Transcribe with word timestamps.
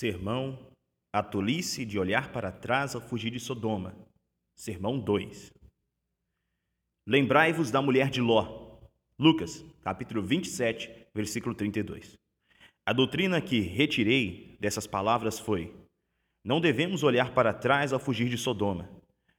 Sermão 0.00 0.58
A 1.12 1.22
tolice 1.22 1.84
de 1.84 1.98
olhar 1.98 2.32
para 2.32 2.50
trás 2.50 2.94
ao 2.94 3.02
fugir 3.02 3.30
de 3.30 3.38
Sodoma. 3.38 3.94
Sermão 4.56 4.98
2. 4.98 5.52
Lembrai-vos 7.06 7.70
da 7.70 7.82
mulher 7.82 8.08
de 8.08 8.18
Ló. 8.18 8.78
Lucas, 9.18 9.62
capítulo 9.82 10.22
27, 10.22 10.90
versículo 11.14 11.54
32. 11.54 12.14
A 12.86 12.94
doutrina 12.94 13.42
que 13.42 13.60
retirei 13.60 14.56
dessas 14.58 14.86
palavras 14.86 15.38
foi: 15.38 15.76
Não 16.42 16.62
devemos 16.62 17.02
olhar 17.02 17.34
para 17.34 17.52
trás 17.52 17.92
ao 17.92 18.00
fugir 18.00 18.30
de 18.30 18.38
Sodoma. 18.38 18.88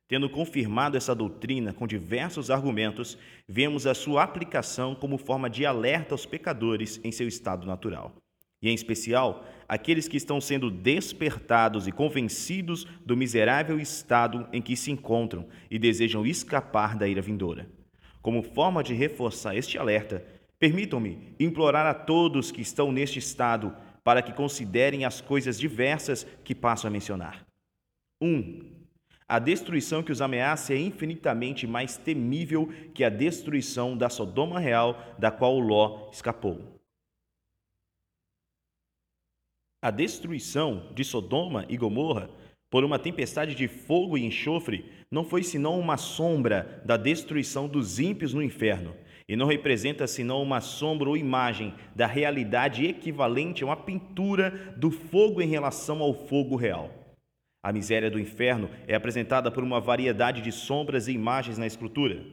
Tendo 0.08 0.30
confirmado 0.30 0.96
essa 0.96 1.16
doutrina 1.16 1.74
com 1.74 1.88
diversos 1.88 2.52
argumentos, 2.52 3.18
vemos 3.48 3.88
a 3.88 3.96
sua 3.96 4.22
aplicação 4.22 4.94
como 4.94 5.18
forma 5.18 5.50
de 5.50 5.66
alerta 5.66 6.14
aos 6.14 6.28
pecadores 6.28 7.02
em 7.04 7.12
seu 7.12 7.28
estado 7.28 7.66
natural 7.66 8.16
e 8.62 8.70
em 8.70 8.74
especial 8.74 9.46
aqueles 9.68 10.08
que 10.08 10.18
estão 10.18 10.42
sendo 10.42 10.70
despertados 10.70 11.88
e 11.88 11.92
convencidos 11.92 12.86
do 13.06 13.16
miserável 13.16 13.80
estado 13.80 14.48
em 14.52 14.62
que 14.62 14.76
se 14.76 14.92
encontram 14.92 15.48
e 15.70 15.80
desejam 15.80 16.26
escapar 16.26 16.98
da 16.98 17.08
ira 17.08 17.22
vindoura. 17.22 17.70
Como 18.22 18.44
forma 18.44 18.84
de 18.84 18.94
reforçar 18.94 19.56
este 19.56 19.78
alerta, 19.78 20.26
permitam-me 20.60 21.34
implorar 21.40 21.88
a 21.88 21.94
todos 21.94 22.52
que 22.52 22.62
estão 22.62 22.92
neste 22.92 23.18
estado 23.18 23.74
para 24.04 24.22
que 24.22 24.34
considerem 24.34 25.06
as 25.06 25.22
coisas 25.22 25.58
diversas 25.58 26.28
que 26.44 26.54
passo 26.54 26.86
a 26.86 26.90
mencionar. 26.90 27.46
1. 28.22 28.28
Um, 28.28 28.82
a 29.28 29.40
destruição 29.40 30.04
que 30.04 30.12
os 30.12 30.22
ameaça 30.22 30.74
é 30.74 30.78
infinitamente 30.78 31.66
mais 31.66 31.96
temível 31.96 32.70
que 32.94 33.06
a 33.06 33.10
destruição 33.10 33.96
da 33.96 34.10
Sodoma 34.10 34.60
real, 34.60 35.16
da 35.18 35.32
qual 35.32 35.58
Ló 35.58 36.10
escapou. 36.12 36.81
A 39.84 39.90
destruição 39.90 40.92
de 40.94 41.04
Sodoma 41.04 41.66
e 41.68 41.76
Gomorra 41.76 42.30
por 42.70 42.84
uma 42.84 43.00
tempestade 43.00 43.56
de 43.56 43.68
fogo 43.68 44.16
e 44.16 44.24
enxofre 44.24 44.86
não 45.10 45.24
foi 45.24 45.42
senão 45.42 45.80
uma 45.80 45.98
sombra 45.98 46.84
da 46.86 46.96
destruição 46.96 47.68
dos 47.68 48.00
ímpios 48.00 48.32
no 48.32 48.44
inferno, 48.44 48.96
e 49.28 49.36
não 49.36 49.48
representa 49.48 50.06
senão 50.06 50.40
uma 50.44 50.62
sombra 50.62 51.10
ou 51.10 51.18
imagem 51.18 51.74
da 51.96 52.06
realidade 52.06 52.86
equivalente 52.86 53.64
a 53.64 53.66
uma 53.66 53.76
pintura 53.76 54.52
do 54.78 54.92
fogo 54.92 55.42
em 55.42 55.48
relação 55.48 56.00
ao 56.04 56.14
fogo 56.14 56.56
real. 56.56 56.92
A 57.64 57.74
miséria 57.74 58.12
do 58.12 58.20
inferno 58.20 58.70
é 58.88 58.94
apresentada 58.94 59.50
por 59.50 59.64
uma 59.64 59.82
variedade 59.82 60.42
de 60.42 60.52
sombras 60.52 61.08
e 61.08 61.12
imagens 61.12 61.58
na 61.58 61.66
escultura, 61.66 62.24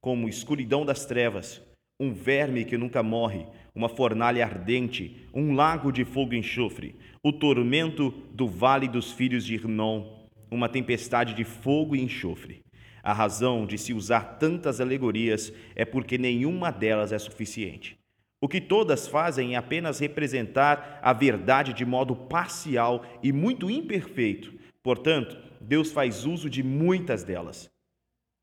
como 0.00 0.28
escuridão 0.28 0.84
das 0.84 1.06
trevas, 1.06 1.62
um 2.00 2.12
verme 2.12 2.64
que 2.64 2.78
nunca 2.78 3.02
morre, 3.02 3.44
uma 3.74 3.88
fornalha 3.88 4.44
ardente, 4.44 5.28
um 5.34 5.54
lago 5.54 5.90
de 5.90 6.04
fogo 6.04 6.32
e 6.32 6.38
enxofre, 6.38 6.94
o 7.22 7.32
tormento 7.32 8.10
do 8.32 8.46
vale 8.46 8.86
dos 8.86 9.10
filhos 9.10 9.44
de 9.44 9.54
Irnom, 9.54 10.28
uma 10.48 10.68
tempestade 10.68 11.34
de 11.34 11.42
fogo 11.42 11.96
e 11.96 12.00
enxofre. 12.00 12.60
A 13.02 13.12
razão 13.12 13.66
de 13.66 13.76
se 13.76 13.92
usar 13.92 14.38
tantas 14.38 14.80
alegorias 14.80 15.52
é 15.74 15.84
porque 15.84 16.16
nenhuma 16.16 16.70
delas 16.70 17.12
é 17.12 17.18
suficiente. 17.18 17.98
O 18.40 18.46
que 18.46 18.60
todas 18.60 19.08
fazem 19.08 19.54
é 19.54 19.56
apenas 19.56 19.98
representar 19.98 21.00
a 21.02 21.12
verdade 21.12 21.72
de 21.72 21.84
modo 21.84 22.14
parcial 22.14 23.04
e 23.22 23.32
muito 23.32 23.68
imperfeito. 23.68 24.54
Portanto, 24.82 25.36
Deus 25.60 25.90
faz 25.90 26.24
uso 26.24 26.48
de 26.48 26.62
muitas 26.62 27.24
delas. 27.24 27.68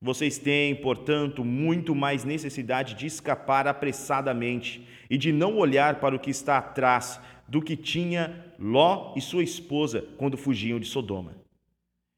Vocês 0.02 0.38
têm, 0.38 0.76
portanto, 0.76 1.44
muito 1.44 1.96
mais 1.96 2.24
necessidade 2.24 2.94
de 2.96 3.06
escapar 3.06 3.68
apressadamente 3.68 4.86
e 5.10 5.18
de 5.18 5.32
não 5.32 5.58
olhar 5.58 6.00
para 6.00 6.16
o 6.16 6.20
que 6.20 6.30
está 6.30 6.58
atrás 6.58 7.20
do 7.48 7.62
que 7.62 7.76
tinha 7.76 8.44
Ló 8.60 9.14
e 9.16 9.22
sua 9.22 9.44
esposa 9.44 10.06
quando 10.18 10.38
fugiam 10.38 10.80
de 10.80 10.88
Sodoma. 10.88 11.46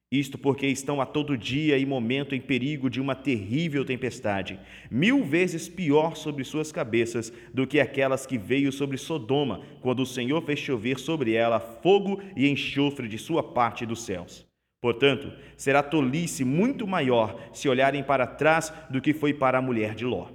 Isto 0.10 0.38
porque 0.38 0.66
estão 0.68 1.02
a 1.02 1.06
todo 1.06 1.38
dia 1.38 1.78
e 1.78 1.86
momento 1.86 2.34
em 2.34 2.40
perigo 2.40 2.90
de 2.90 3.02
uma 3.02 3.14
terrível 3.14 3.84
tempestade, 3.84 4.58
mil 4.90 5.22
vezes 5.22 5.68
pior 5.68 6.16
sobre 6.16 6.46
suas 6.46 6.72
cabeças 6.72 7.32
do 7.54 7.68
que 7.68 7.78
aquelas 7.78 8.26
que 8.26 8.38
veio 8.38 8.72
sobre 8.72 8.98
Sodoma, 8.98 9.64
quando 9.82 10.00
o 10.00 10.06
Senhor 10.06 10.42
fez 10.44 10.60
chover 10.60 10.98
sobre 10.98 11.34
ela 11.34 11.60
fogo 11.60 12.22
e 12.38 12.48
enxofre 12.48 13.10
de 13.10 13.18
sua 13.18 13.44
parte 13.44 13.86
dos 13.86 14.04
céus. 14.04 14.47
Portanto, 14.88 15.34
será 15.58 15.84
tolice 15.84 16.46
muito 16.46 16.88
maior 16.88 17.38
se 17.52 17.68
olharem 17.68 18.02
para 18.02 18.26
trás 18.26 18.72
do 18.90 19.02
que 19.02 19.14
foi 19.14 19.34
para 19.34 19.58
a 19.58 19.62
mulher 19.62 19.94
de 19.94 20.06
Ló. 20.06 20.30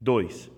2. 0.00 0.50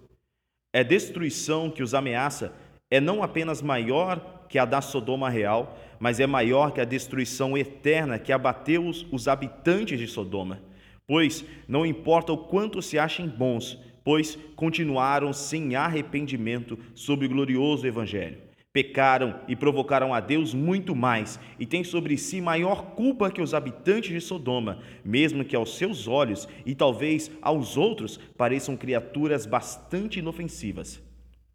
É 0.72 0.84
destruição 0.84 1.68
que 1.68 1.82
os 1.82 1.94
ameaça 1.94 2.54
é 2.88 3.00
não 3.00 3.24
apenas 3.24 3.60
maior 3.60 4.46
que 4.48 4.56
a 4.56 4.64
da 4.64 4.80
Sodoma 4.80 5.28
real, 5.28 5.76
mas 5.98 6.20
é 6.20 6.28
maior 6.28 6.70
que 6.70 6.80
a 6.80 6.84
destruição 6.84 7.58
eterna 7.58 8.20
que 8.20 8.32
abateu 8.32 8.86
os, 8.86 9.04
os 9.10 9.26
habitantes 9.26 9.98
de 9.98 10.06
Sodoma. 10.06 10.62
Pois 11.08 11.44
não 11.66 11.84
importa 11.84 12.32
o 12.32 12.38
quanto 12.38 12.80
se 12.80 13.00
achem 13.00 13.26
bons, 13.26 13.80
pois 14.04 14.38
continuaram 14.54 15.32
sem 15.32 15.74
arrependimento 15.74 16.78
sob 16.94 17.26
o 17.26 17.28
glorioso 17.28 17.84
Evangelho. 17.84 18.49
Pecaram 18.72 19.40
e 19.48 19.56
provocaram 19.56 20.14
a 20.14 20.20
Deus 20.20 20.54
muito 20.54 20.94
mais, 20.94 21.40
e 21.58 21.66
têm 21.66 21.82
sobre 21.82 22.16
si 22.16 22.40
maior 22.40 22.94
culpa 22.94 23.30
que 23.30 23.42
os 23.42 23.52
habitantes 23.52 24.10
de 24.10 24.20
Sodoma, 24.20 24.80
mesmo 25.04 25.44
que 25.44 25.56
aos 25.56 25.76
seus 25.76 26.06
olhos 26.06 26.48
e 26.64 26.72
talvez 26.72 27.32
aos 27.42 27.76
outros 27.76 28.16
pareçam 28.16 28.76
criaturas 28.76 29.44
bastante 29.44 30.20
inofensivas. 30.20 31.02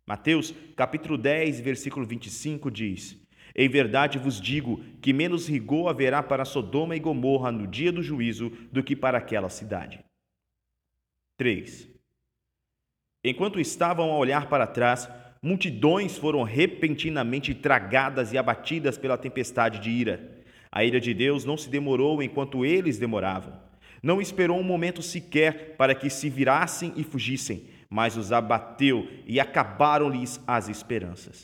Mateus, 0.05 0.53
capítulo 0.75 1.17
10, 1.17 1.61
versículo 1.61 2.05
25 2.05 2.69
diz: 2.69 3.17
Em 3.55 3.69
verdade 3.69 4.19
vos 4.19 4.39
digo 4.39 4.83
que 5.01 5.13
menos 5.13 5.47
rigor 5.47 5.87
haverá 5.87 6.21
para 6.21 6.43
Sodoma 6.43 6.97
e 6.97 6.99
Gomorra 6.99 7.49
no 7.49 7.65
dia 7.65 7.93
do 7.93 8.03
juízo 8.03 8.49
do 8.73 8.83
que 8.83 8.95
para 8.95 9.17
aquela 9.17 9.49
cidade. 9.49 10.03
3. 11.37 11.89
Enquanto 13.23 13.59
estavam 13.59 14.11
a 14.11 14.17
olhar 14.17 14.47
para 14.47 14.67
trás, 14.67 15.09
Multidões 15.45 16.17
foram 16.17 16.41
repentinamente 16.41 17.53
tragadas 17.53 18.33
e 18.33 18.38
abatidas 18.38 18.97
pela 18.97 19.16
tempestade 19.16 19.78
de 19.78 19.91
ira. 19.91 20.41
A 20.72 20.83
ira 20.83 21.00
de 21.00 21.13
Deus 21.13 21.45
não 21.45 21.56
se 21.56 21.69
demorou 21.69 22.23
enquanto 22.23 22.66
eles 22.66 22.97
demoravam. 22.97 23.53
Não 24.01 24.19
esperou 24.19 24.59
um 24.59 24.63
momento 24.63 25.03
sequer 25.03 25.75
para 25.78 25.94
que 25.94 26.09
se 26.09 26.31
virassem 26.31 26.94
e 26.95 27.03
fugissem, 27.03 27.67
mas 27.88 28.17
os 28.17 28.31
abateu 28.31 29.07
e 29.28 29.39
acabaram-lhes 29.39 30.41
as 30.47 30.67
esperanças. 30.67 31.44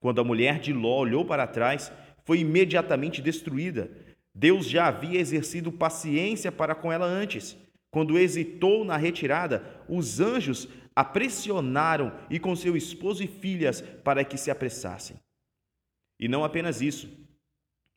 Quando 0.00 0.20
a 0.20 0.24
mulher 0.24 0.58
de 0.58 0.72
Ló 0.72 1.02
olhou 1.02 1.24
para 1.24 1.46
trás, 1.46 1.92
foi 2.24 2.40
imediatamente 2.40 3.22
destruída. 3.22 3.92
Deus 4.34 4.68
já 4.68 4.88
havia 4.88 5.20
exercido 5.20 5.70
paciência 5.70 6.50
para 6.50 6.74
com 6.74 6.90
ela 6.90 7.06
antes. 7.06 7.56
Quando 7.92 8.18
hesitou 8.18 8.84
na 8.86 8.96
retirada, 8.96 9.62
os 9.86 10.18
anjos 10.18 10.66
a 10.94 11.04
pressionaram 11.04 12.12
e 12.30 12.38
com 12.38 12.54
seu 12.54 12.76
esposo 12.76 13.22
e 13.22 13.26
filhas 13.26 13.80
para 13.80 14.24
que 14.24 14.36
se 14.36 14.50
apressassem. 14.50 15.16
E 16.20 16.28
não 16.28 16.44
apenas 16.44 16.80
isso, 16.80 17.08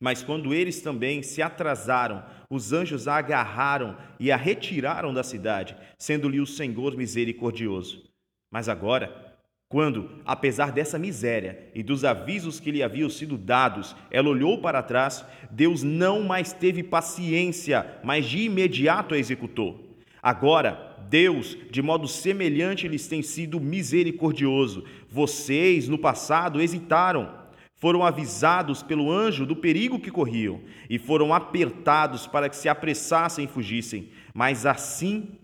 mas 0.00 0.22
quando 0.22 0.52
eles 0.52 0.80
também 0.80 1.22
se 1.22 1.40
atrasaram, 1.40 2.24
os 2.50 2.72
anjos 2.72 3.08
a 3.08 3.16
agarraram 3.16 3.96
e 4.20 4.30
a 4.30 4.36
retiraram 4.36 5.12
da 5.12 5.22
cidade, 5.22 5.76
sendo-lhe 5.98 6.40
o 6.40 6.46
Senhor 6.46 6.96
misericordioso. 6.96 8.04
Mas 8.50 8.68
agora, 8.68 9.34
quando, 9.68 10.20
apesar 10.24 10.70
dessa 10.70 10.98
miséria 10.98 11.70
e 11.74 11.82
dos 11.82 12.04
avisos 12.04 12.60
que 12.60 12.70
lhe 12.70 12.82
haviam 12.82 13.10
sido 13.10 13.36
dados, 13.36 13.96
ela 14.10 14.28
olhou 14.28 14.60
para 14.60 14.82
trás, 14.82 15.24
Deus 15.50 15.82
não 15.82 16.22
mais 16.22 16.52
teve 16.52 16.82
paciência, 16.82 17.98
mas 18.04 18.26
de 18.26 18.40
imediato 18.40 19.14
a 19.14 19.18
executou. 19.18 19.96
Agora, 20.22 20.85
Deus, 21.08 21.56
de 21.70 21.80
modo 21.80 22.08
semelhante, 22.08 22.88
lhes 22.88 23.06
tem 23.06 23.22
sido 23.22 23.60
misericordioso. 23.60 24.84
Vocês, 25.08 25.88
no 25.88 25.98
passado, 25.98 26.60
hesitaram, 26.60 27.32
foram 27.76 28.04
avisados 28.04 28.82
pelo 28.82 29.10
anjo 29.10 29.46
do 29.46 29.54
perigo 29.54 30.00
que 30.00 30.10
corriam 30.10 30.60
e 30.88 30.98
foram 30.98 31.32
apertados 31.32 32.26
para 32.26 32.48
que 32.48 32.56
se 32.56 32.68
apressassem 32.68 33.44
e 33.44 33.48
fugissem, 33.48 34.10
mas 34.34 34.66
assim 34.66 35.38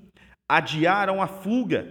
adiaram 0.49 1.23
a 1.23 1.27
fuga. 1.27 1.87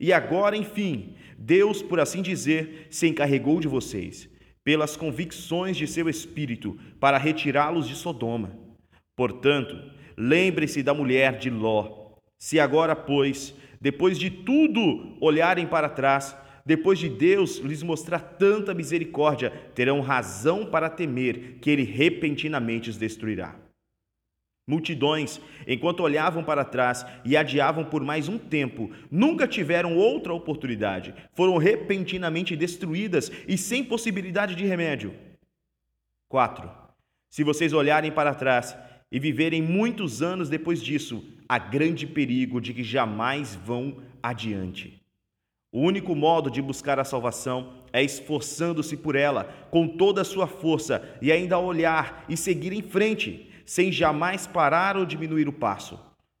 E 0.00 0.12
agora, 0.12 0.56
enfim, 0.56 1.14
Deus, 1.38 1.82
por 1.82 2.00
assim 2.00 2.22
dizer, 2.22 2.88
se 2.90 3.06
encarregou 3.06 3.60
de 3.60 3.68
vocês, 3.68 4.28
pelas 4.64 4.96
convicções 4.96 5.76
de 5.76 5.86
seu 5.86 6.08
espírito, 6.08 6.78
para 7.00 7.18
retirá-los 7.18 7.88
de 7.88 7.94
Sodoma. 7.94 8.52
Portanto, 9.16 9.76
lembre-se 10.16 10.82
da 10.82 10.92
mulher 10.92 11.38
de 11.38 11.50
Ló 11.50 12.07
se 12.38 12.60
agora, 12.60 12.94
pois, 12.94 13.54
depois 13.80 14.18
de 14.18 14.30
tudo 14.30 15.16
olharem 15.20 15.66
para 15.66 15.88
trás, 15.88 16.36
depois 16.64 16.98
de 16.98 17.08
Deus 17.08 17.56
lhes 17.58 17.82
mostrar 17.82 18.20
tanta 18.20 18.72
misericórdia, 18.72 19.50
terão 19.74 20.00
razão 20.00 20.64
para 20.64 20.88
temer 20.88 21.58
que 21.60 21.70
Ele 21.70 21.82
repentinamente 21.82 22.90
os 22.90 22.96
destruirá. 22.96 23.56
Multidões, 24.66 25.40
enquanto 25.66 26.00
olhavam 26.00 26.44
para 26.44 26.62
trás 26.62 27.04
e 27.24 27.38
adiavam 27.38 27.86
por 27.86 28.04
mais 28.04 28.28
um 28.28 28.36
tempo, 28.36 28.90
nunca 29.10 29.48
tiveram 29.48 29.96
outra 29.96 30.34
oportunidade, 30.34 31.14
foram 31.32 31.56
repentinamente 31.56 32.54
destruídas 32.54 33.32
e 33.48 33.56
sem 33.56 33.82
possibilidade 33.82 34.54
de 34.54 34.66
remédio. 34.66 35.14
4. 36.28 36.70
Se 37.30 37.42
vocês 37.42 37.72
olharem 37.72 38.12
para 38.12 38.34
trás 38.34 38.76
e 39.10 39.18
viverem 39.18 39.62
muitos 39.62 40.20
anos 40.20 40.50
depois 40.50 40.82
disso, 40.82 41.24
há 41.48 41.58
grande 41.58 42.06
perigo 42.06 42.60
de 42.60 42.74
que 42.74 42.82
jamais 42.82 43.54
vão 43.54 43.96
adiante. 44.22 45.00
O 45.72 45.80
único 45.80 46.14
modo 46.14 46.50
de 46.50 46.62
buscar 46.62 46.98
a 46.98 47.04
salvação 47.04 47.74
é 47.92 48.02
esforçando-se 48.02 48.96
por 48.96 49.14
ela 49.14 49.44
com 49.70 49.86
toda 49.86 50.22
a 50.22 50.24
sua 50.24 50.46
força 50.46 51.16
e 51.20 51.30
ainda 51.30 51.58
olhar 51.58 52.24
e 52.28 52.36
seguir 52.36 52.72
em 52.72 52.82
frente 52.82 53.50
sem 53.66 53.92
jamais 53.92 54.46
parar 54.46 54.96
ou 54.96 55.04
diminuir 55.04 55.46
o 55.46 55.52
passo. 55.52 55.98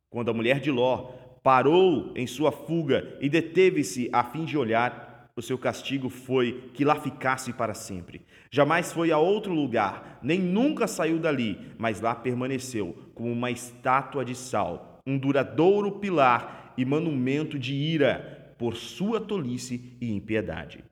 Quando 0.08 0.30
a 0.30 0.34
mulher 0.34 0.60
de 0.60 0.70
Ló 0.70 1.12
parou 1.42 2.12
em 2.16 2.26
sua 2.26 2.50
fuga 2.50 3.16
e 3.20 3.28
deteve-se 3.28 4.08
a 4.12 4.24
fim 4.24 4.46
de 4.46 4.56
olhar, 4.56 5.30
o 5.36 5.42
seu 5.42 5.58
castigo 5.58 6.08
foi 6.08 6.70
que 6.72 6.84
lá 6.84 6.96
ficasse 6.96 7.52
para 7.52 7.74
sempre. 7.74 8.22
Jamais 8.50 8.92
foi 8.92 9.12
a 9.12 9.18
outro 9.18 9.52
lugar, 9.52 10.18
nem 10.22 10.40
nunca 10.40 10.86
saiu 10.86 11.18
dali, 11.18 11.58
mas 11.78 12.00
lá 12.00 12.14
permaneceu 12.14 12.96
como 13.14 13.30
uma 13.30 13.50
estátua 13.50 14.24
de 14.24 14.34
sal, 14.34 14.87
um 15.08 15.18
duradouro 15.18 15.98
pilar 15.98 16.74
e 16.76 16.84
monumento 16.84 17.58
de 17.58 17.74
ira 17.74 18.54
por 18.58 18.76
sua 18.76 19.20
tolice 19.20 19.96
e 20.00 20.12
impiedade. 20.12 20.84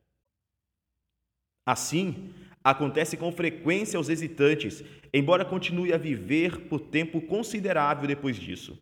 Assim, 1.65 2.33
Acontece 2.67 3.15
com 3.15 3.31
frequência 3.31 3.95
aos 3.95 4.09
hesitantes, 4.09 4.83
embora 5.13 5.45
continue 5.45 5.93
a 5.93 5.97
viver 5.97 6.67
por 6.67 6.81
tempo 6.81 7.21
considerável 7.21 8.05
depois 8.05 8.35
disso. 8.35 8.77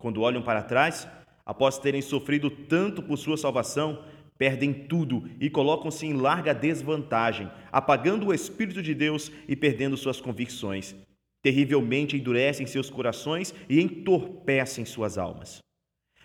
Quando 0.00 0.20
olham 0.20 0.42
para 0.42 0.64
trás, 0.64 1.06
após 1.46 1.78
terem 1.78 2.02
sofrido 2.02 2.50
tanto 2.50 3.04
por 3.04 3.16
sua 3.16 3.36
salvação, 3.36 4.04
perdem 4.36 4.72
tudo 4.72 5.30
e 5.40 5.48
colocam-se 5.48 6.04
em 6.04 6.14
larga 6.14 6.52
desvantagem, 6.52 7.48
apagando 7.70 8.26
o 8.26 8.34
Espírito 8.34 8.82
de 8.82 8.92
Deus 8.92 9.30
e 9.46 9.54
perdendo 9.54 9.96
suas 9.96 10.20
convicções. 10.20 10.96
Terrivelmente 11.44 12.16
endurecem 12.16 12.66
seus 12.66 12.90
corações 12.90 13.54
e 13.68 13.80
entorpecem 13.80 14.84
suas 14.84 15.16
almas 15.16 15.62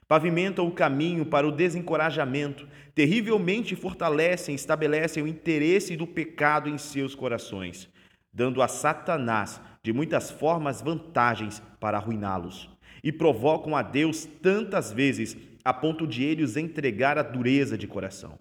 pavimentam 0.09 0.65
o 0.65 0.71
caminho 0.71 1.23
para 1.23 1.47
o 1.47 1.51
desencorajamento, 1.51 2.67
terrivelmente 2.95 3.75
fortalecem 3.75 4.53
e 4.53 4.55
estabelecem 4.55 5.21
o 5.21 5.27
interesse 5.27 5.95
do 5.95 6.07
pecado 6.07 6.67
em 6.67 6.79
seus 6.79 7.13
corações, 7.13 7.87
dando 8.33 8.63
a 8.63 8.67
Satanás 8.67 9.61
de 9.83 9.93
muitas 9.93 10.31
formas 10.31 10.81
vantagens 10.81 11.61
para 11.79 11.99
arruiná-los, 11.99 12.67
e 13.03 13.11
provocam 13.11 13.75
a 13.75 13.83
Deus 13.83 14.25
tantas 14.25 14.91
vezes 14.91 15.37
a 15.63 15.71
ponto 15.71 16.07
de 16.07 16.23
ele 16.23 16.43
os 16.43 16.57
entregar 16.57 17.19
a 17.19 17.21
dureza 17.21 17.77
de 17.77 17.87
coração. 17.87 18.39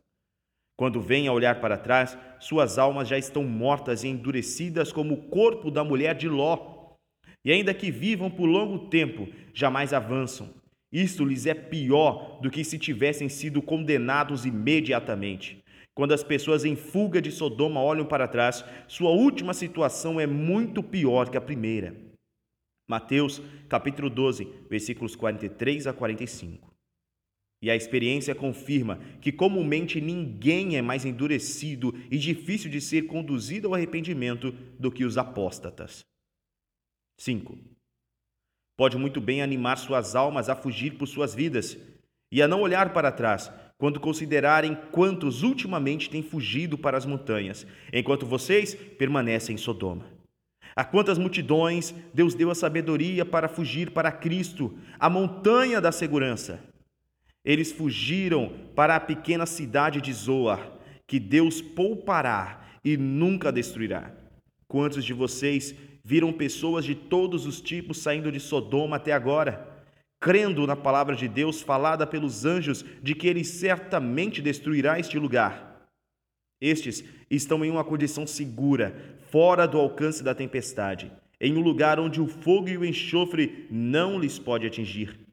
Quando 0.78 1.00
vêm 1.00 1.26
a 1.26 1.32
olhar 1.32 1.60
para 1.60 1.76
trás, 1.76 2.16
suas 2.38 2.78
almas 2.78 3.08
já 3.08 3.18
estão 3.18 3.42
mortas 3.42 4.04
e 4.04 4.08
endurecidas 4.08 4.92
como 4.92 5.14
o 5.14 5.22
corpo 5.28 5.72
da 5.72 5.82
mulher 5.82 6.14
de 6.14 6.28
Ló. 6.28 6.94
E 7.44 7.50
ainda 7.50 7.74
que 7.74 7.90
vivam 7.90 8.30
por 8.30 8.46
longo 8.46 8.88
tempo, 8.88 9.26
jamais 9.52 9.92
avançam, 9.92 10.54
isto 10.92 11.24
lhes 11.24 11.46
é 11.46 11.54
pior 11.54 12.40
do 12.40 12.48
que 12.48 12.62
se 12.62 12.78
tivessem 12.78 13.28
sido 13.28 13.60
condenados 13.60 14.46
imediatamente. 14.46 15.58
Quando 15.96 16.14
as 16.14 16.22
pessoas 16.22 16.64
em 16.64 16.76
fuga 16.76 17.20
de 17.20 17.32
Sodoma 17.32 17.82
olham 17.82 18.06
para 18.06 18.28
trás, 18.28 18.64
sua 18.86 19.10
última 19.10 19.52
situação 19.54 20.20
é 20.20 20.28
muito 20.28 20.80
pior 20.80 21.28
que 21.28 21.36
a 21.36 21.40
primeira. 21.40 21.96
Mateus, 22.88 23.42
capítulo 23.68 24.08
12, 24.08 24.48
versículos 24.70 25.16
43 25.16 25.88
a 25.88 25.92
45. 25.92 26.77
E 27.60 27.70
a 27.70 27.76
experiência 27.76 28.34
confirma 28.34 29.00
que 29.20 29.32
comumente 29.32 30.00
ninguém 30.00 30.76
é 30.76 30.82
mais 30.82 31.04
endurecido 31.04 31.94
e 32.10 32.16
difícil 32.16 32.70
de 32.70 32.80
ser 32.80 33.02
conduzido 33.06 33.68
ao 33.68 33.74
arrependimento 33.74 34.52
do 34.78 34.92
que 34.92 35.04
os 35.04 35.18
apóstatas. 35.18 36.04
5 37.18 37.58
pode 38.78 38.96
muito 38.96 39.20
bem 39.20 39.42
animar 39.42 39.76
suas 39.76 40.14
almas 40.14 40.48
a 40.48 40.54
fugir 40.54 40.92
por 40.92 41.08
suas 41.08 41.34
vidas 41.34 41.76
e 42.30 42.40
a 42.40 42.46
não 42.46 42.60
olhar 42.60 42.92
para 42.92 43.10
trás, 43.10 43.50
quando 43.76 43.98
considerarem 43.98 44.78
quantos 44.92 45.42
ultimamente 45.42 46.08
têm 46.08 46.22
fugido 46.22 46.78
para 46.78 46.96
as 46.96 47.04
montanhas, 47.04 47.66
enquanto 47.92 48.24
vocês 48.24 48.74
permanecem 48.74 49.56
em 49.56 49.58
Sodoma. 49.58 50.06
A 50.76 50.84
quantas 50.84 51.18
multidões 51.18 51.92
Deus 52.14 52.34
deu 52.34 52.52
a 52.52 52.54
sabedoria 52.54 53.24
para 53.24 53.48
fugir 53.48 53.90
para 53.90 54.12
Cristo, 54.12 54.78
a 54.98 55.10
montanha 55.10 55.80
da 55.80 55.90
segurança. 55.90 56.62
Eles 57.48 57.72
fugiram 57.72 58.52
para 58.74 58.94
a 58.94 59.00
pequena 59.00 59.46
cidade 59.46 60.02
de 60.02 60.12
Zoar, 60.12 60.70
que 61.06 61.18
Deus 61.18 61.62
poupará 61.62 62.60
e 62.84 62.94
nunca 62.94 63.50
destruirá. 63.50 64.12
Quantos 64.66 65.02
de 65.02 65.14
vocês 65.14 65.74
viram 66.04 66.30
pessoas 66.30 66.84
de 66.84 66.94
todos 66.94 67.46
os 67.46 67.58
tipos 67.62 68.02
saindo 68.02 68.30
de 68.30 68.38
Sodoma 68.38 68.96
até 68.96 69.12
agora, 69.12 69.66
crendo 70.20 70.66
na 70.66 70.76
palavra 70.76 71.16
de 71.16 71.26
Deus 71.26 71.62
falada 71.62 72.06
pelos 72.06 72.44
anjos 72.44 72.84
de 73.02 73.14
que 73.14 73.26
ele 73.26 73.42
certamente 73.42 74.42
destruirá 74.42 75.00
este 75.00 75.18
lugar. 75.18 75.88
Estes 76.60 77.02
estão 77.30 77.64
em 77.64 77.70
uma 77.70 77.82
condição 77.82 78.26
segura, 78.26 79.16
fora 79.30 79.66
do 79.66 79.78
alcance 79.78 80.22
da 80.22 80.34
tempestade, 80.34 81.10
em 81.40 81.56
um 81.56 81.62
lugar 81.62 81.98
onde 81.98 82.20
o 82.20 82.26
fogo 82.26 82.68
e 82.68 82.76
o 82.76 82.84
enxofre 82.84 83.66
não 83.70 84.20
lhes 84.20 84.38
pode 84.38 84.66
atingir. 84.66 85.27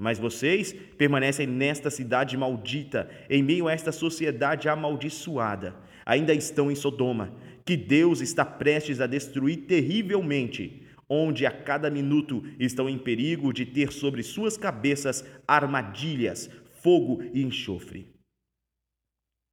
Mas 0.00 0.18
vocês 0.18 0.72
permanecem 0.96 1.46
nesta 1.46 1.90
cidade 1.90 2.34
maldita, 2.34 3.10
em 3.28 3.42
meio 3.42 3.68
a 3.68 3.72
esta 3.72 3.92
sociedade 3.92 4.66
amaldiçoada. 4.66 5.76
Ainda 6.06 6.32
estão 6.32 6.70
em 6.70 6.74
Sodoma, 6.74 7.36
que 7.66 7.76
Deus 7.76 8.22
está 8.22 8.42
prestes 8.42 8.98
a 8.98 9.06
destruir 9.06 9.66
terrivelmente, 9.66 10.86
onde 11.06 11.44
a 11.44 11.50
cada 11.50 11.90
minuto 11.90 12.42
estão 12.58 12.88
em 12.88 12.96
perigo 12.96 13.52
de 13.52 13.66
ter 13.66 13.92
sobre 13.92 14.22
suas 14.22 14.56
cabeças 14.56 15.22
armadilhas, 15.46 16.48
fogo 16.80 17.22
e 17.34 17.42
enxofre. 17.42 18.08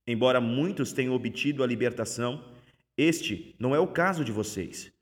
Embora 0.07 0.39
muitos 0.39 0.93
tenham 0.93 1.13
obtido 1.13 1.61
a 1.61 1.67
libertação, 1.67 2.53
este 2.97 3.53
não 3.59 3.75
é 3.75 3.79
o 3.79 3.87
caso 3.87 4.23
de 4.23 4.31
vocês. 4.31 4.93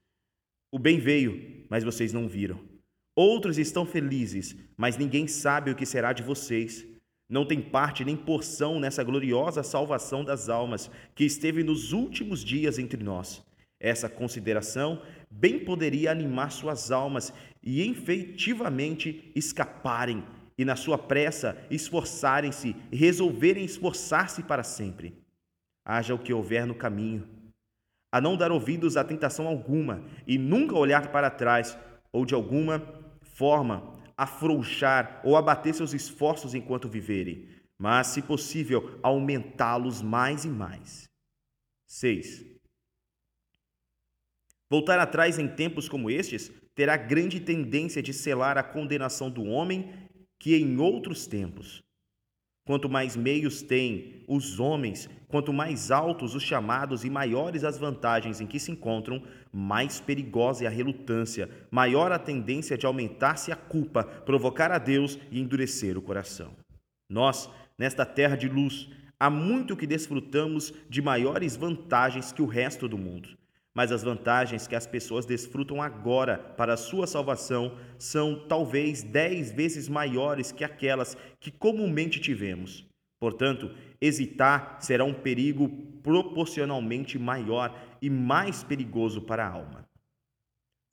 O 0.72 0.80
bem 0.80 1.00
veio, 1.00 1.68
mas 1.70 1.84
vocês 1.84 2.12
não 2.12 2.28
viram. 2.28 2.75
Outros 3.16 3.58
estão 3.58 3.86
felizes, 3.86 4.56
mas 4.76 4.98
ninguém 4.98 5.28
sabe 5.28 5.72
o 5.72 5.76
que 5.76 5.86
será 5.86 6.12
de 6.12 6.22
vocês 6.22 6.86
não 7.28 7.46
tem 7.46 7.60
parte 7.60 8.06
nem 8.06 8.16
porção 8.16 8.80
nessa 8.80 9.04
gloriosa 9.04 9.64
salvação 9.64 10.24
das 10.24 10.48
almas 10.48 10.92
que 11.16 11.26
esteve 11.26 11.64
nos 11.64 11.92
últimos 11.92 12.44
dias 12.44 12.78
entre 12.78 13.04
nós. 13.04 13.44
Essa 13.80 14.08
consideração 14.08 15.02
bem 15.30 15.60
poderia 15.60 16.12
animar 16.12 16.52
suas 16.52 16.92
almas 16.92 17.34
e 17.64 17.82
efetivamente 17.82 19.32
escaparem 19.36 20.24
e, 20.58 20.64
na 20.64 20.76
sua 20.76 20.98
pressa, 20.98 21.58
esforçarem-se 21.70 22.76
e 22.92 22.96
resolverem 22.96 23.66
esforçar-se 23.66 24.44
para 24.44 24.64
sempre. 24.64 25.18
Haja 25.84 26.14
o 26.14 26.20
que 26.20 26.34
houver 26.34 26.66
no 26.66 26.76
caminho, 26.76 27.28
a 28.12 28.22
não 28.22 28.38
dar 28.38 28.52
ouvidos 28.52 28.96
a 28.98 29.04
tentação 29.04 29.48
alguma 29.48 30.04
e 30.26 30.38
nunca 30.38 30.76
olhar 30.76 31.12
para 31.12 31.30
trás 31.30 31.78
ou 32.14 32.26
de 32.26 32.34
alguma 32.34 33.05
forma 33.36 33.94
afrouxar 34.18 35.22
ou 35.24 35.36
abater 35.36 35.74
seus 35.74 35.94
esforços 35.94 36.56
enquanto 36.56 36.88
viverem, 36.88 37.50
mas, 37.78 38.08
se 38.08 38.22
possível, 38.22 38.98
aumentá-los 39.04 40.02
mais 40.02 40.46
e 40.46 40.48
mais. 40.48 41.10
6. 41.86 42.46
Voltar 44.70 45.00
atrás 45.00 45.38
em 45.38 45.48
tempos 45.48 45.90
como 45.90 46.10
estes 46.10 46.50
terá 46.74 46.96
grande 46.98 47.40
tendência 47.40 48.02
de 48.02 48.14
selar 48.14 48.58
a 48.58 48.64
condenação 48.64 49.30
do 49.30 49.44
homem 49.44 49.94
que 50.40 50.56
em 50.56 50.78
outros 50.78 51.28
tempos 51.28 51.85
Quanto 52.66 52.90
mais 52.90 53.16
meios 53.16 53.62
têm 53.62 54.24
os 54.28 54.60
homens, 54.60 55.08
quanto 55.28 55.54
mais 55.54 55.92
altos 55.92 56.34
os 56.34 56.42
chamados 56.42 57.06
e 57.06 57.10
maiores 57.12 57.64
as 57.64 57.78
vantagens 57.78 58.42
em 58.42 58.48
que 58.48 58.60
se 58.60 58.72
encontram, 58.72 59.22
mais 59.54 60.00
perigosa 60.00 60.64
é 60.64 60.68
a 60.68 60.72
relutância, 60.72 61.48
maior 61.70 62.12
a 62.12 62.18
tendência 62.18 62.76
de 62.76 62.88
aumentar-se 62.88 63.52
a 63.52 63.56
culpa, 63.56 64.04
provocar 64.04 64.72
a 64.72 64.80
Deus 64.80 65.20
e 65.30 65.40
endurecer 65.40 65.96
o 65.96 66.02
coração. 66.02 66.54
Nós, 67.08 67.48
nesta 67.78 68.04
terra 68.04 68.36
de 68.36 68.50
luz, 68.50 68.90
há 69.20 69.30
muito 69.30 69.78
que 69.78 69.86
desfrutamos 69.86 70.74
de 70.90 71.04
maiores 71.04 71.56
vantagens 71.56 72.32
que 72.32 72.42
o 72.42 72.48
resto 72.48 72.88
do 72.88 72.98
mundo 72.98 73.38
mas 73.76 73.92
as 73.92 74.02
vantagens 74.02 74.66
que 74.68 74.76
as 74.76 74.88
pessoas 74.88 75.26
desfrutam 75.26 75.82
agora 75.82 76.38
para 76.38 76.74
a 76.74 76.78
sua 76.78 77.06
salvação 77.06 77.78
são 78.00 78.48
talvez 78.48 79.04
dez 79.04 79.52
vezes 79.52 79.90
maiores 79.90 80.54
que 80.54 80.64
aquelas 80.64 81.18
que 81.42 81.52
comumente 81.52 82.22
tivemos. 82.22 82.88
Portanto, 83.20 83.70
hesitar 84.00 84.78
será 84.80 85.04
um 85.04 85.14
perigo 85.14 85.68
proporcionalmente 86.02 87.20
maior 87.20 87.78
e 88.02 88.10
mais 88.10 88.64
perigoso 88.64 89.22
para 89.22 89.46
a 89.46 89.50
alma. 89.52 89.86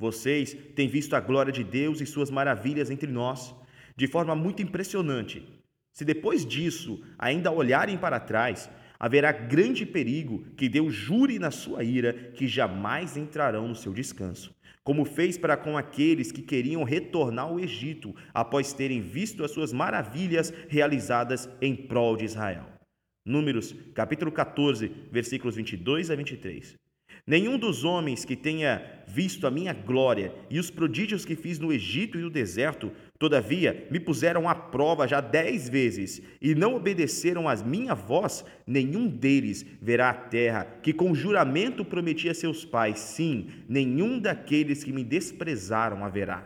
Vocês 0.01 0.53
têm 0.75 0.89
visto 0.89 1.15
a 1.15 1.21
glória 1.21 1.53
de 1.53 1.63
Deus 1.63 2.01
e 2.01 2.07
suas 2.07 2.31
maravilhas 2.31 2.91
entre 2.91 3.11
nós, 3.11 3.55
de 3.97 4.09
forma 4.09 4.35
muito 4.35 4.61
impressionante. 4.61 5.47
Se 5.93 6.05
depois 6.05 6.45
disso 6.45 7.05
ainda 7.17 7.53
olharem 7.53 7.97
para 7.97 8.19
trás, 8.19 8.69
haverá 9.03 9.33
grande 9.33 9.85
perigo 9.85 10.45
que 10.57 10.69
Deus 10.69 10.95
jure 10.95 11.37
na 11.37 11.51
sua 11.51 11.83
ira 11.83 12.13
que 12.13 12.47
jamais 12.47 13.17
entrarão 13.17 13.67
no 13.67 13.75
seu 13.75 13.93
descanso, 13.93 14.55
como 14.85 15.05
fez 15.05 15.37
para 15.37 15.57
com 15.57 15.77
aqueles 15.77 16.31
que 16.31 16.41
queriam 16.41 16.85
retornar 16.85 17.47
ao 17.47 17.59
Egito 17.59 18.15
após 18.33 18.73
terem 18.73 19.01
visto 19.01 19.43
as 19.43 19.51
suas 19.51 19.73
maravilhas 19.73 20.55
realizadas 20.69 21.51
em 21.61 21.75
prol 21.75 22.17
de 22.17 22.27
Israel. 22.27 22.65
Números, 23.27 23.75
capítulo 23.93 24.31
14, 24.31 24.93
versículos 25.11 25.57
22 25.57 26.09
a 26.09 26.15
23. 26.15 26.77
Nenhum 27.27 27.59
dos 27.59 27.85
homens 27.85 28.25
que 28.25 28.35
tenha 28.35 29.05
visto 29.07 29.47
a 29.47 29.51
minha 29.51 29.73
glória 29.73 30.35
e 30.51 30.59
os 30.59 30.71
prodígios 30.71 31.25
que 31.25 31.37
fiz 31.37 31.59
no 31.59 31.73
Egito 31.73 32.19
e 32.19 32.23
no 32.23 32.31
deserto, 32.31 32.91
todavia 33.23 33.87
me 33.89 34.01
puseram 34.01 34.49
à 34.49 34.55
prova 34.55 35.07
já 35.07 35.21
dez 35.21 35.69
vezes 35.69 36.21
e 36.41 36.57
não 36.57 36.75
obedeceram 36.75 37.49
à 37.49 37.55
minha 37.55 37.95
voz, 37.95 38.45
nenhum 38.67 39.07
deles 39.07 39.65
verá 39.81 40.11
a 40.11 40.15
terra 40.15 40.65
que 40.83 40.93
com 40.93 41.15
juramento 41.15 41.85
prometi 41.85 42.29
a 42.29 42.35
seus 42.35 42.65
pais, 42.65 42.99
sim, 42.99 43.49
nenhum 43.69 44.19
daqueles 44.19 44.83
que 44.83 44.93
me 44.93 45.05
desprezaram 45.05 46.05
haverá. 46.05 46.45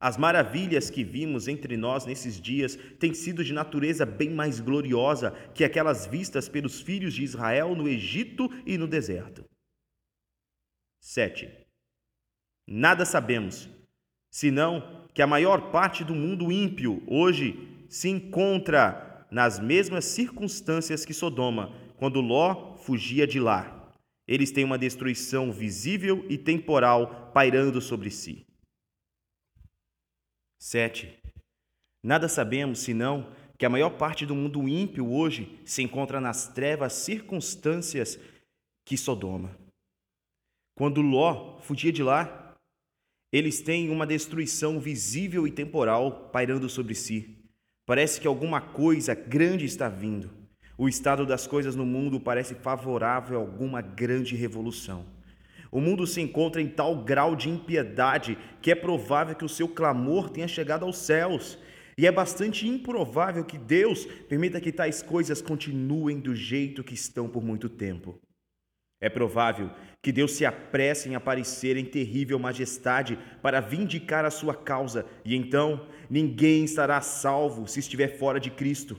As 0.00 0.16
maravilhas 0.16 0.90
que 0.90 1.04
vimos 1.04 1.46
entre 1.46 1.76
nós 1.76 2.04
nesses 2.04 2.40
dias 2.40 2.76
têm 2.98 3.14
sido 3.14 3.44
de 3.44 3.52
natureza 3.52 4.04
bem 4.04 4.30
mais 4.30 4.58
gloriosa 4.58 5.30
que 5.54 5.62
aquelas 5.62 6.08
vistas 6.08 6.48
pelos 6.48 6.80
filhos 6.80 7.14
de 7.14 7.22
Israel 7.22 7.76
no 7.76 7.86
Egito 7.86 8.50
e 8.66 8.76
no 8.76 8.88
deserto. 8.88 9.44
7. 10.98 11.48
Nada 12.66 13.04
sabemos, 13.04 13.70
senão 14.32 15.06
que 15.12 15.20
a 15.20 15.26
maior 15.26 15.70
parte 15.70 16.02
do 16.02 16.14
mundo 16.14 16.50
ímpio 16.50 17.02
hoje 17.06 17.84
se 17.88 18.08
encontra 18.08 19.26
nas 19.30 19.60
mesmas 19.60 20.06
circunstâncias 20.06 21.04
que 21.04 21.12
Sodoma, 21.12 21.72
quando 21.96 22.22
Ló 22.22 22.74
fugia 22.78 23.26
de 23.26 23.38
lá. 23.38 23.92
Eles 24.26 24.50
têm 24.50 24.64
uma 24.64 24.78
destruição 24.78 25.52
visível 25.52 26.24
e 26.30 26.38
temporal 26.38 27.30
pairando 27.34 27.80
sobre 27.80 28.10
si. 28.10 28.46
7. 30.58 31.12
Nada 32.02 32.28
sabemos 32.28 32.78
senão 32.78 33.30
que 33.58 33.66
a 33.66 33.70
maior 33.70 33.90
parte 33.90 34.24
do 34.24 34.34
mundo 34.34 34.66
ímpio 34.66 35.12
hoje 35.12 35.60
se 35.64 35.82
encontra 35.82 36.20
nas 36.20 36.48
trevas 36.48 36.94
circunstâncias 36.94 38.18
que 38.84 38.96
Sodoma. 38.96 39.56
Quando 40.74 41.02
Ló 41.02 41.58
fugia 41.58 41.92
de 41.92 42.02
lá, 42.02 42.41
eles 43.32 43.62
têm 43.62 43.88
uma 43.88 44.06
destruição 44.06 44.78
visível 44.78 45.46
e 45.46 45.50
temporal 45.50 46.28
pairando 46.30 46.68
sobre 46.68 46.94
si. 46.94 47.38
Parece 47.86 48.20
que 48.20 48.26
alguma 48.26 48.60
coisa 48.60 49.14
grande 49.14 49.64
está 49.64 49.88
vindo. 49.88 50.30
O 50.76 50.86
estado 50.86 51.24
das 51.24 51.46
coisas 51.46 51.74
no 51.74 51.86
mundo 51.86 52.20
parece 52.20 52.54
favorável 52.54 53.38
a 53.38 53.40
alguma 53.40 53.80
grande 53.80 54.36
revolução. 54.36 55.06
O 55.70 55.80
mundo 55.80 56.06
se 56.06 56.20
encontra 56.20 56.60
em 56.60 56.68
tal 56.68 57.02
grau 57.02 57.34
de 57.34 57.48
impiedade 57.48 58.36
que 58.60 58.70
é 58.70 58.74
provável 58.74 59.34
que 59.34 59.44
o 59.44 59.48
seu 59.48 59.66
clamor 59.66 60.28
tenha 60.28 60.46
chegado 60.46 60.84
aos 60.84 60.98
céus. 60.98 61.58
E 61.96 62.06
é 62.06 62.12
bastante 62.12 62.68
improvável 62.68 63.44
que 63.44 63.56
Deus 63.56 64.04
permita 64.28 64.60
que 64.60 64.72
tais 64.72 65.00
coisas 65.00 65.40
continuem 65.40 66.20
do 66.20 66.34
jeito 66.34 66.84
que 66.84 66.94
estão 66.94 67.28
por 67.28 67.42
muito 67.42 67.70
tempo. 67.70 68.20
É 69.02 69.10
provável 69.10 69.68
que 70.00 70.12
Deus 70.12 70.32
se 70.32 70.46
apresse 70.46 71.08
em 71.08 71.16
aparecer 71.16 71.76
em 71.76 71.84
terrível 71.84 72.38
majestade 72.38 73.18
para 73.42 73.60
vindicar 73.60 74.24
a 74.24 74.30
sua 74.30 74.54
causa, 74.54 75.04
e 75.24 75.34
então 75.34 75.88
ninguém 76.08 76.64
estará 76.64 77.00
salvo 77.00 77.66
se 77.66 77.80
estiver 77.80 78.16
fora 78.16 78.38
de 78.38 78.48
Cristo. 78.48 78.96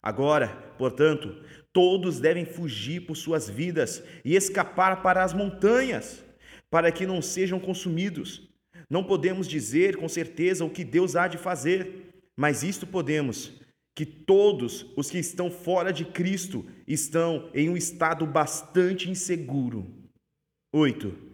Agora, 0.00 0.48
portanto, 0.78 1.42
todos 1.72 2.20
devem 2.20 2.44
fugir 2.44 3.00
por 3.00 3.16
suas 3.16 3.50
vidas 3.50 4.04
e 4.24 4.36
escapar 4.36 5.02
para 5.02 5.24
as 5.24 5.34
montanhas, 5.34 6.24
para 6.70 6.92
que 6.92 7.04
não 7.04 7.20
sejam 7.20 7.58
consumidos. 7.58 8.48
Não 8.88 9.02
podemos 9.02 9.48
dizer 9.48 9.96
com 9.96 10.08
certeza 10.08 10.64
o 10.64 10.70
que 10.70 10.84
Deus 10.84 11.16
há 11.16 11.26
de 11.26 11.38
fazer, 11.38 12.22
mas 12.36 12.62
isto 12.62 12.86
podemos: 12.86 13.59
que 13.94 14.06
todos 14.06 14.86
os 14.96 15.10
que 15.10 15.18
estão 15.18 15.50
fora 15.50 15.92
de 15.92 16.04
Cristo 16.04 16.64
estão 16.86 17.50
em 17.54 17.68
um 17.68 17.76
estado 17.76 18.26
bastante 18.26 19.10
inseguro. 19.10 19.86
8. 20.72 21.30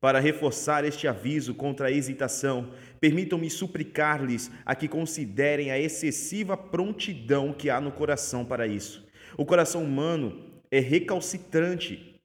Para 0.00 0.18
reforçar 0.18 0.84
este 0.84 1.06
aviso 1.06 1.54
contra 1.54 1.88
a 1.88 1.92
hesitação, 1.92 2.72
permitam-me 2.98 3.50
suplicar-lhes 3.50 4.50
a 4.64 4.74
que 4.74 4.88
considerem 4.88 5.70
a 5.70 5.78
excessiva 5.78 6.56
prontidão 6.56 7.52
que 7.52 7.68
há 7.68 7.80
no 7.80 7.92
coração 7.92 8.44
para 8.44 8.66
isso. 8.66 9.06
O 9.36 9.44
coração 9.44 9.84
humano 9.84 10.50
é 10.70 10.80
recalcitrante. 10.80 12.18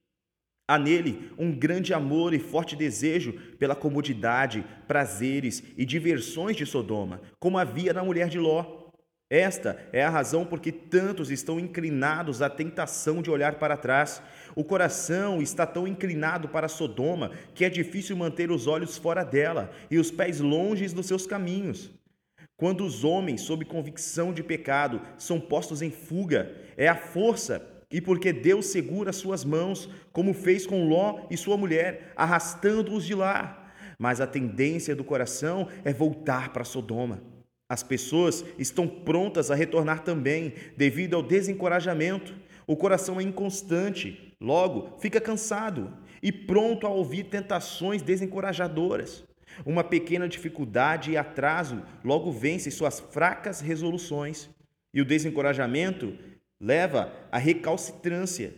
Há 0.68 0.80
nele 0.80 1.32
um 1.38 1.52
grande 1.52 1.94
amor 1.94 2.34
e 2.34 2.40
forte 2.40 2.76
desejo 2.76 3.34
pela 3.60 3.76
comodidade, 3.76 4.66
prazeres 4.88 5.62
e 5.78 5.86
diversões 5.86 6.56
de 6.56 6.66
Sodoma, 6.66 7.22
como 7.40 7.58
havia 7.58 7.94
na 7.94 8.04
mulher 8.04 8.30
de 8.30 8.40
Ló. 8.40 8.85
Esta 9.36 9.78
é 9.92 10.02
a 10.02 10.10
razão 10.10 10.46
por 10.46 10.62
que 10.62 10.72
tantos 10.72 11.30
estão 11.30 11.60
inclinados 11.60 12.42
à 12.42 12.50
tentação 12.50 13.22
de 13.22 13.30
olhar 13.30 13.56
para 13.56 13.76
trás. 13.76 14.22
O 14.56 14.64
coração 14.64 15.42
está 15.42 15.66
tão 15.66 15.86
inclinado 15.86 16.48
para 16.48 16.70
Sodoma 16.70 17.32
que 17.54 17.66
é 17.66 17.70
difícil 17.70 18.16
manter 18.16 18.50
os 18.50 18.66
olhos 18.66 18.98
fora 18.98 19.26
dela 19.26 19.72
e 19.92 20.00
os 20.00 20.10
pés 20.10 20.40
longe 20.40 20.88
dos 20.88 21.06
seus 21.06 21.28
caminhos. 21.28 21.92
Quando 22.56 22.86
os 22.86 23.04
homens, 23.04 23.42
sob 23.42 23.66
convicção 23.66 24.32
de 24.32 24.42
pecado, 24.42 25.02
são 25.18 25.38
postos 25.38 25.82
em 25.82 25.92
fuga, 25.92 26.56
é 26.78 26.88
a 26.88 26.96
força 26.96 27.62
e 27.92 28.00
porque 28.00 28.32
Deus 28.32 28.68
segura 28.68 29.12
suas 29.12 29.44
mãos, 29.44 29.90
como 30.14 30.34
fez 30.34 30.66
com 30.66 30.88
Ló 30.88 31.28
e 31.30 31.36
sua 31.36 31.58
mulher, 31.58 32.14
arrastando-os 32.16 33.06
de 33.06 33.14
lá. 33.14 33.74
Mas 34.00 34.22
a 34.22 34.28
tendência 34.28 34.96
do 34.96 35.04
coração 35.04 35.68
é 35.84 35.92
voltar 35.92 36.54
para 36.54 36.64
Sodoma. 36.64 37.35
As 37.68 37.82
pessoas 37.82 38.46
estão 38.60 38.88
prontas 38.88 39.50
a 39.50 39.56
retornar 39.56 40.04
também, 40.04 40.54
devido 40.78 41.16
ao 41.16 41.24
desencorajamento. 41.24 42.36
O 42.68 42.76
coração 42.76 43.20
é 43.20 43.24
inconstante, 43.24 44.36
logo 44.40 44.98
fica 45.00 45.20
cansado 45.20 45.92
e 46.22 46.32
pronto 46.32 46.86
a 46.86 46.90
ouvir 46.90 47.26
tentações 47.26 48.02
desencorajadoras. 48.02 49.24
Uma 49.66 49.84
pequena 49.84 50.28
dificuldade 50.28 51.12
e 51.12 51.18
atraso 51.18 51.82
logo 52.04 52.32
vence 52.32 52.70
suas 52.70 53.00
fracas 53.00 53.62
resoluções, 53.62 54.50
e 54.94 55.02
o 55.02 55.06
desencorajamento 55.06 56.18
leva 56.60 57.14
à 57.32 57.38
recalcitrância, 57.38 58.54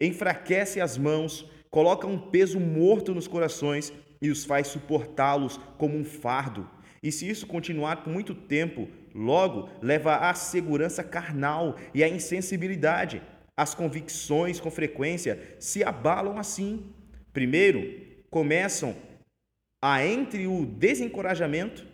enfraquece 0.00 0.80
as 0.80 0.96
mãos, 0.96 1.46
coloca 1.70 2.06
um 2.06 2.18
peso 2.18 2.60
morto 2.60 3.14
nos 3.14 3.26
corações 3.26 3.92
e 4.20 4.30
os 4.30 4.44
faz 4.44 4.68
suportá-los 4.68 5.58
como 5.76 5.96
um 5.96 6.04
fardo. 6.04 6.68
E 7.02 7.12
se 7.12 7.28
isso 7.28 7.46
continuar 7.46 8.02
por 8.02 8.12
muito 8.12 8.34
tempo, 8.34 8.88
logo 9.14 9.68
leva 9.80 10.16
à 10.16 10.34
segurança 10.34 11.02
carnal 11.02 11.76
e 11.94 12.02
à 12.02 12.08
insensibilidade. 12.08 13.22
As 13.56 13.74
convicções, 13.74 14.60
com 14.60 14.70
frequência, 14.70 15.56
se 15.58 15.84
abalam 15.84 16.38
assim. 16.38 16.92
Primeiro, 17.32 18.06
começam 18.30 18.96
a 19.82 20.04
entre 20.04 20.46
o 20.46 20.66
desencorajamento, 20.66 21.86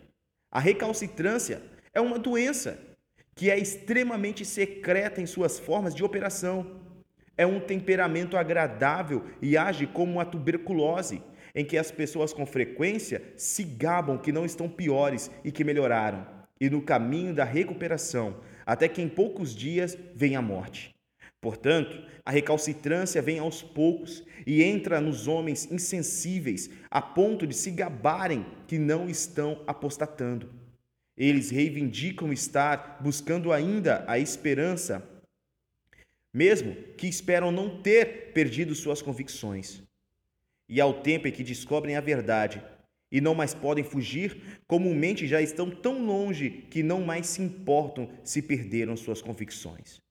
a 0.51 0.59
recalcitrância 0.59 1.61
é 1.93 2.01
uma 2.01 2.17
doença 2.17 2.79
que 3.35 3.51
é 3.51 3.59
extremamente 3.59 4.45
secreta 4.45 5.21
em 5.21 5.25
suas 5.25 5.59
formas 5.59 5.93
de 5.93 6.03
operação. 6.03 6.81
É 7.37 7.45
um 7.45 7.59
temperamento 7.59 8.37
agradável 8.37 9.25
e 9.41 9.57
age 9.57 9.85
como 9.85 10.13
uma 10.13 10.25
tuberculose 10.25 11.21
em 11.55 11.63
que 11.63 11.77
as 11.77 11.89
pessoas 11.89 12.33
com 12.33 12.45
frequência 12.45 13.23
se 13.37 13.63
gabam 13.63 14.17
que 14.17 14.31
não 14.31 14.45
estão 14.45 14.67
piores 14.67 15.31
e 15.43 15.51
que 15.51 15.63
melhoraram, 15.63 16.27
e 16.59 16.69
no 16.69 16.81
caminho 16.81 17.33
da 17.33 17.45
recuperação, 17.45 18.41
até 18.65 18.89
que 18.89 19.01
em 19.01 19.07
poucos 19.07 19.55
dias 19.55 19.97
vem 20.13 20.35
a 20.35 20.41
morte. 20.41 20.93
Portanto, 21.39 22.03
a 22.25 22.31
recalcitrância 22.31 23.21
vem 23.21 23.39
aos 23.39 23.61
poucos 23.61 24.23
e 24.45 24.63
entra 24.63 24.99
nos 24.99 25.27
homens 25.27 25.71
insensíveis 25.71 26.69
a 26.89 27.01
ponto 27.01 27.45
de 27.45 27.55
se 27.55 27.71
gabarem 27.71 28.45
que 28.67 28.79
não 28.79 29.07
estão 29.07 29.63
apostatando. 29.67 30.51
Eles 31.15 31.51
reivindicam 31.51 32.33
estar 32.33 32.99
buscando 33.01 33.53
ainda 33.53 34.03
a 34.07 34.19
esperança, 34.19 35.07
mesmo 36.33 36.75
que 36.97 37.07
esperam 37.07 37.51
não 37.51 37.81
ter 37.81 38.33
perdido 38.33 38.75
suas 38.75 39.01
convicções 39.01 39.84
e 40.67 40.81
ao 40.81 41.01
tempo 41.01 41.27
em 41.27 41.31
que 41.31 41.43
descobrem 41.43 41.95
a 41.95 42.01
verdade 42.01 42.61
e 43.11 43.21
não 43.21 43.35
mais 43.35 43.53
podem 43.53 43.83
fugir, 43.83 44.61
comumente 44.67 45.27
já 45.27 45.41
estão 45.41 45.69
tão 45.69 46.05
longe 46.05 46.49
que 46.69 46.83
não 46.83 47.01
mais 47.01 47.27
se 47.27 47.41
importam 47.41 48.09
se 48.23 48.41
perderam 48.41 48.97
suas 48.97 49.21
convicções. 49.21 50.01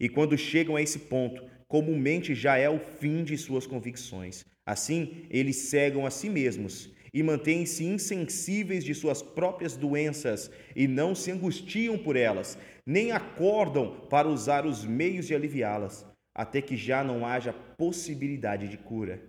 E 0.00 0.08
quando 0.08 0.36
chegam 0.36 0.76
a 0.76 0.82
esse 0.82 0.98
ponto, 0.98 1.44
comumente 1.66 2.34
já 2.34 2.56
é 2.56 2.68
o 2.68 2.78
fim 2.78 3.22
de 3.22 3.36
suas 3.36 3.66
convicções. 3.66 4.44
Assim, 4.64 5.26
eles 5.30 5.56
cegam 5.56 6.06
a 6.06 6.10
si 6.10 6.28
mesmos 6.28 6.90
e 7.12 7.22
mantêm-se 7.22 7.84
insensíveis 7.84 8.84
de 8.84 8.94
suas 8.94 9.22
próprias 9.22 9.76
doenças 9.76 10.50
e 10.74 10.86
não 10.86 11.14
se 11.14 11.30
angustiam 11.30 11.98
por 11.98 12.16
elas, 12.16 12.58
nem 12.84 13.12
acordam 13.12 14.06
para 14.08 14.28
usar 14.28 14.66
os 14.66 14.84
meios 14.84 15.26
de 15.26 15.34
aliviá-las, 15.34 16.06
até 16.34 16.60
que 16.60 16.76
já 16.76 17.02
não 17.02 17.26
haja 17.26 17.52
possibilidade 17.52 18.68
de 18.68 18.76
cura. 18.76 19.22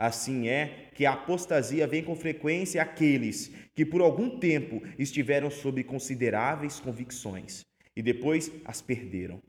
Assim 0.00 0.48
é 0.48 0.88
que 0.94 1.04
a 1.04 1.12
apostasia 1.12 1.86
vem 1.86 2.02
com 2.02 2.16
frequência 2.16 2.80
àqueles 2.80 3.52
que 3.74 3.84
por 3.84 4.00
algum 4.00 4.38
tempo 4.38 4.82
estiveram 4.98 5.50
sob 5.50 5.84
consideráveis 5.84 6.80
convicções 6.80 7.66
e 7.94 8.00
depois 8.00 8.50
as 8.64 8.80
perderam. 8.80 9.42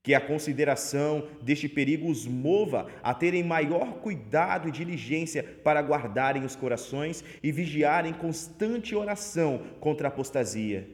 Que 0.00 0.14
a 0.14 0.20
consideração 0.20 1.26
deste 1.42 1.68
perigo 1.68 2.08
os 2.08 2.28
mova 2.28 2.88
a 3.02 3.12
terem 3.12 3.42
maior 3.42 3.94
cuidado 3.94 4.68
e 4.68 4.70
diligência 4.70 5.42
para 5.42 5.82
guardarem 5.82 6.44
os 6.44 6.54
corações 6.54 7.24
e 7.42 7.50
vigiarem 7.50 8.12
constante 8.12 8.94
oração 8.94 9.66
contra 9.80 10.06
a 10.06 10.10
apostasia, 10.10 10.88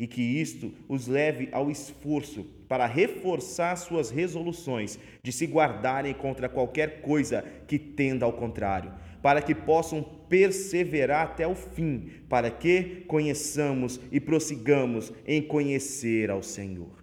e 0.00 0.08
que 0.08 0.20
isto 0.20 0.74
os 0.88 1.06
leve 1.06 1.48
ao 1.52 1.70
esforço 1.70 2.44
para 2.72 2.86
reforçar 2.86 3.76
suas 3.76 4.08
resoluções 4.08 4.98
de 5.22 5.30
se 5.30 5.44
guardarem 5.44 6.14
contra 6.14 6.48
qualquer 6.48 7.02
coisa 7.02 7.44
que 7.68 7.78
tenda 7.78 8.24
ao 8.24 8.32
contrário, 8.32 8.94
para 9.20 9.42
que 9.42 9.54
possam 9.54 10.02
perseverar 10.02 11.26
até 11.26 11.46
o 11.46 11.54
fim, 11.54 12.08
para 12.30 12.50
que 12.50 13.04
conheçamos 13.06 14.00
e 14.10 14.18
prossigamos 14.18 15.12
em 15.26 15.42
conhecer 15.42 16.30
ao 16.30 16.42
Senhor. 16.42 17.01